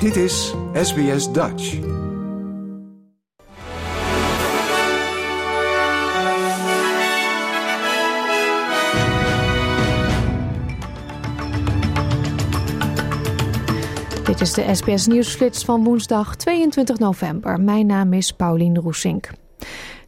Dit 0.00 0.16
is 0.16 0.54
SBS 0.72 1.32
Dutch. 1.32 1.70
Dit 14.24 14.40
is 14.40 14.52
de 14.54 14.74
SBS 14.74 15.06
Nieuwsflits 15.06 15.64
van 15.64 15.84
woensdag 15.84 16.36
22 16.36 16.98
november. 16.98 17.60
Mijn 17.60 17.86
naam 17.86 18.12
is 18.12 18.32
Paulien 18.32 18.78
Roesink. 18.78 19.30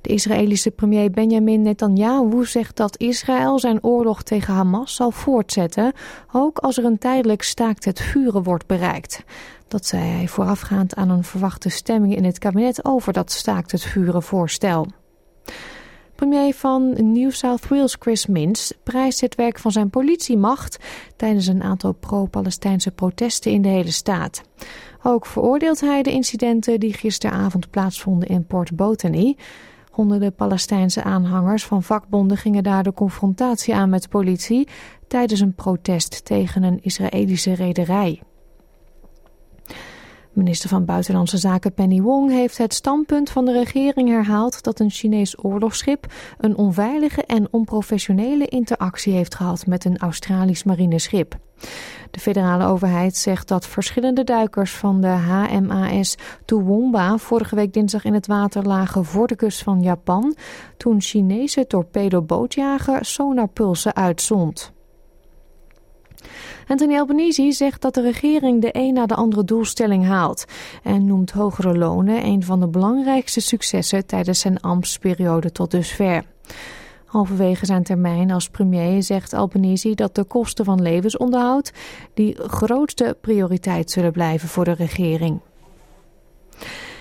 De 0.00 0.12
Israëlische 0.12 0.70
premier 0.70 1.10
Benjamin 1.10 1.62
Netanyahu 1.62 2.46
zegt 2.46 2.76
dat 2.76 2.98
Israël 2.98 3.58
zijn 3.58 3.82
oorlog 3.82 4.22
tegen 4.22 4.54
Hamas 4.54 4.94
zal 4.94 5.10
voortzetten, 5.10 5.92
ook 6.32 6.58
als 6.58 6.78
er 6.78 6.84
een 6.84 6.98
tijdelijk 6.98 7.42
staakt 7.42 7.84
het 7.84 8.00
vuren 8.00 8.42
wordt 8.42 8.66
bereikt. 8.66 9.24
Dat 9.68 9.86
zei 9.86 10.02
hij 10.02 10.28
voorafgaand 10.28 10.94
aan 10.94 11.10
een 11.10 11.24
verwachte 11.24 11.68
stemming 11.68 12.16
in 12.16 12.24
het 12.24 12.38
kabinet 12.38 12.84
over 12.84 13.12
dat 13.12 13.32
staakt 13.32 13.72
het 13.72 13.82
vuren 13.82 14.22
voorstel. 14.22 14.86
Premier 16.14 16.54
van 16.54 17.12
New 17.12 17.30
South 17.30 17.68
Wales 17.68 17.96
Chris 17.98 18.26
Minns 18.26 18.72
prijst 18.82 19.20
het 19.20 19.34
werk 19.34 19.58
van 19.58 19.72
zijn 19.72 19.90
politiemacht 19.90 20.78
tijdens 21.16 21.46
een 21.46 21.62
aantal 21.62 21.92
pro-Palestijnse 21.92 22.90
protesten 22.90 23.52
in 23.52 23.62
de 23.62 23.68
hele 23.68 23.90
staat. 23.90 24.42
Ook 25.02 25.26
veroordeelt 25.26 25.80
hij 25.80 26.02
de 26.02 26.10
incidenten 26.10 26.80
die 26.80 26.92
gisteravond 26.92 27.70
plaatsvonden 27.70 28.28
in 28.28 28.46
Port 28.46 28.76
Botany. 28.76 29.36
Honderden 30.00 30.34
Palestijnse 30.34 31.02
aanhangers 31.02 31.64
van 31.64 31.82
vakbonden 31.82 32.36
gingen 32.36 32.62
daar 32.62 32.82
de 32.82 32.92
confrontatie 32.92 33.74
aan 33.74 33.90
met 33.90 34.08
politie 34.08 34.68
tijdens 35.08 35.40
een 35.40 35.54
protest 35.54 36.24
tegen 36.24 36.62
een 36.62 36.78
Israëlische 36.82 37.54
rederij. 37.54 38.22
Minister 40.40 40.68
van 40.68 40.84
Buitenlandse 40.84 41.38
Zaken 41.38 41.72
Penny 41.72 42.00
Wong 42.00 42.30
heeft 42.30 42.58
het 42.58 42.74
standpunt 42.74 43.30
van 43.30 43.44
de 43.44 43.52
regering 43.52 44.08
herhaald 44.08 44.62
dat 44.62 44.80
een 44.80 44.90
Chinees 44.90 45.44
oorlogsschip 45.44 46.06
een 46.38 46.56
onveilige 46.56 47.24
en 47.24 47.48
onprofessionele 47.50 48.46
interactie 48.46 49.12
heeft 49.12 49.34
gehad 49.34 49.66
met 49.66 49.84
een 49.84 49.98
Australisch 49.98 50.64
marineschip. 50.64 51.38
De 52.10 52.20
federale 52.20 52.64
overheid 52.64 53.16
zegt 53.16 53.48
dat 53.48 53.66
verschillende 53.66 54.24
duikers 54.24 54.72
van 54.72 55.00
de 55.00 55.08
HMAS 55.08 56.16
Toowoomba 56.44 57.16
vorige 57.16 57.54
week 57.54 57.72
dinsdag 57.72 58.04
in 58.04 58.14
het 58.14 58.26
water 58.26 58.66
lagen 58.66 59.04
voor 59.04 59.26
de 59.26 59.36
kust 59.36 59.62
van 59.62 59.82
Japan 59.82 60.36
toen 60.76 61.00
Chinese 61.00 61.66
torpedobootjager 61.66 63.04
sonarpulsen 63.04 63.94
uitzond. 63.94 64.72
Anthony 66.70 66.98
Albanese 66.98 67.52
zegt 67.52 67.82
dat 67.82 67.94
de 67.94 68.00
regering 68.00 68.60
de 68.60 68.68
een 68.72 68.92
na 68.92 69.06
de 69.06 69.14
andere 69.14 69.44
doelstelling 69.44 70.06
haalt 70.06 70.44
en 70.82 71.06
noemt 71.06 71.30
hogere 71.30 71.78
lonen 71.78 72.24
een 72.24 72.42
van 72.44 72.60
de 72.60 72.68
belangrijkste 72.68 73.40
successen 73.40 74.06
tijdens 74.06 74.40
zijn 74.40 74.60
ambtsperiode 74.60 75.52
tot 75.52 75.70
dusver. 75.70 76.24
Halverwege 77.04 77.66
zijn 77.66 77.82
termijn 77.82 78.30
als 78.30 78.48
premier 78.48 79.02
zegt 79.02 79.32
Albanese 79.32 79.94
dat 79.94 80.14
de 80.14 80.24
kosten 80.24 80.64
van 80.64 80.82
levensonderhoud 80.82 81.72
die 82.14 82.36
grootste 82.36 83.16
prioriteit 83.20 83.90
zullen 83.90 84.12
blijven 84.12 84.48
voor 84.48 84.64
de 84.64 84.72
regering. 84.72 85.40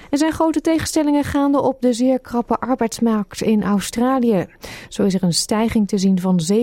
Er 0.10 0.18
zijn 0.18 0.32
grote 0.32 0.62
tegenstellingen 0.62 1.24
gaande 1.24 1.62
op 1.62 1.82
de 1.82 1.94
zeer 1.94 2.20
krappe 2.20 2.60
arbeidsmarkt 2.60 3.42
in 3.42 3.64
Australië. 3.64 4.46
Zo 4.88 5.04
is 5.04 5.14
er 5.14 5.24
een 5.24 5.34
stijging 5.34 5.88
te 5.88 5.98
zien 5.98 6.20
van 6.20 6.40
17% 6.54 6.56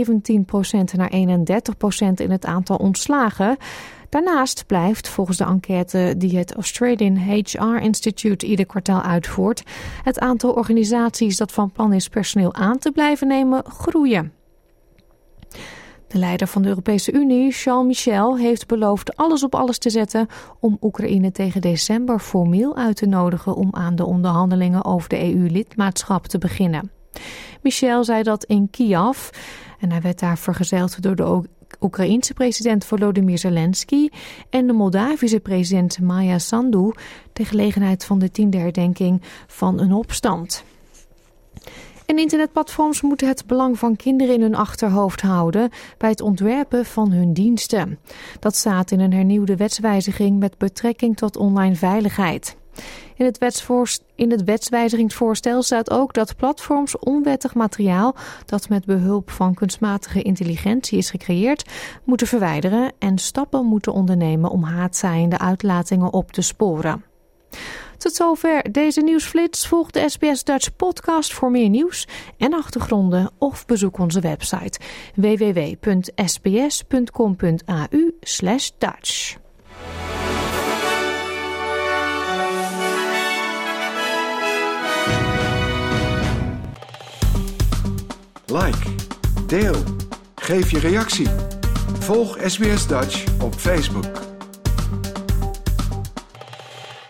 naar 0.97 1.12
31% 1.12 1.16
in 2.14 2.30
het 2.30 2.44
aantal 2.44 2.77
ontslagen. 2.77 3.56
Daarnaast 4.08 4.66
blijft, 4.66 5.08
volgens 5.08 5.36
de 5.36 5.44
enquête 5.44 6.14
die 6.19 6.38
het 6.38 6.55
Australian 6.55 7.16
HR 7.16 7.83
Institute 7.83 8.47
ieder 8.47 8.66
kwartaal 8.66 9.03
uitvoert, 9.03 9.62
het 10.03 10.19
aantal 10.19 10.53
organisaties 10.53 11.36
dat 11.36 11.53
van 11.53 11.72
plan 11.72 11.92
is 11.92 12.08
personeel 12.08 12.55
aan 12.55 12.78
te 12.78 12.91
blijven 12.91 13.28
nemen 13.28 13.64
groeien. 13.64 14.35
De 16.09 16.19
leider 16.19 16.47
van 16.47 16.62
de 16.62 16.69
Europese 16.69 17.12
Unie, 17.12 17.53
Charles 17.53 17.87
Michel, 17.87 18.39
heeft 18.39 18.67
beloofd 18.67 19.17
alles 19.17 19.44
op 19.44 19.55
alles 19.55 19.78
te 19.78 19.91
zetten 19.91 20.27
om 20.61 20.77
Oekraïne 20.81 21.33
tegen 21.33 21.61
december 21.61 22.19
formeel 22.19 22.77
uit 22.77 22.97
te 22.97 23.06
nodigen 23.06 23.55
om 23.55 23.69
aan 23.72 23.97
de 23.97 24.05
onderhandelingen 24.05 24.84
over 24.84 25.09
de 25.09 25.34
EU-lidmaatschap 25.34 26.27
te 26.27 26.39
beginnen. 26.39 26.91
Michel 27.62 28.05
zei 28.05 28.22
dat 28.22 28.45
in 28.45 28.71
Kiev 28.71 29.28
en 29.81 29.91
hij 29.91 30.00
werd 30.00 30.19
daar 30.19 30.39
vergezeld 30.39 31.03
door 31.03 31.16
de 31.16 31.43
Oekraïense 31.81 32.34
president 32.34 32.84
Volodymyr 32.84 33.39
Zelensky 33.39 34.09
en 34.50 34.66
de 34.66 34.72
Moldavische 34.72 35.41
president 35.41 36.00
Maya 36.00 36.39
Sandu 36.39 36.93
ter 37.33 37.47
gelegenheid 37.47 38.05
van 38.05 38.19
de 38.19 38.31
tiende 38.31 38.59
herdenking 38.59 39.22
van 39.47 39.81
een 39.81 39.93
opstand. 39.93 40.65
En 42.06 42.19
internetplatforms 42.19 43.00
moeten 43.00 43.28
het 43.28 43.47
belang 43.47 43.78
van 43.78 43.97
kinderen 43.97 44.34
in 44.34 44.41
hun 44.41 44.55
achterhoofd 44.55 45.21
houden 45.21 45.71
bij 45.99 46.11
het 46.11 46.21
ontwerpen 46.21 46.84
van 46.84 47.11
hun 47.12 47.33
diensten. 47.33 47.99
Dat 48.41 48.56
staat 48.56 48.91
in 48.91 49.00
een 49.00 49.12
hernieuwde 49.12 49.56
wetswijziging 49.56 50.39
met 50.39 50.59
betrekking 50.59 51.16
tot 51.16 51.37
online 51.37 51.75
veiligheid. 51.75 52.56
In 53.15 53.25
het, 53.25 53.69
in 54.15 54.31
het 54.31 54.45
wetswijzigingsvoorstel 54.45 55.62
staat 55.62 55.91
ook 55.91 56.15
dat 56.15 56.37
platforms 56.37 56.99
onwettig 56.99 57.55
materiaal 57.55 58.16
dat 58.45 58.69
met 58.69 58.84
behulp 58.84 59.31
van 59.31 59.55
kunstmatige 59.55 60.22
intelligentie 60.22 60.99
is 60.99 61.11
gecreëerd, 61.11 61.71
moeten 62.05 62.27
verwijderen 62.27 62.93
en 62.99 63.19
stappen 63.19 63.65
moeten 63.65 63.93
ondernemen 63.93 64.50
om 64.50 64.62
haatzaaiende 64.62 65.39
uitlatingen 65.39 66.12
op 66.12 66.33
te 66.33 66.43
sporen. 66.43 67.05
Tot 68.06 68.15
zover 68.15 68.72
deze 68.72 69.00
nieuwsflits. 69.00 69.67
Volg 69.67 69.91
de 69.91 70.09
SBS 70.09 70.44
Dutch 70.44 70.77
podcast 70.77 71.33
voor 71.33 71.50
meer 71.50 71.69
nieuws 71.69 72.09
en 72.39 72.55
achtergronden 72.55 73.31
of 73.39 73.67
bezoek 73.67 73.99
onze 73.99 74.21
website 74.21 74.78
www.sbs.com.au 75.15 75.75
Dutch. 78.78 79.37
Like, 88.47 88.95
deel, 89.47 89.83
geef 90.34 90.71
je 90.71 90.78
reactie. 90.78 91.28
Volg 91.99 92.39
SBS 92.47 92.87
Dutch 92.87 93.25
op 93.43 93.55
Facebook. 93.55 94.25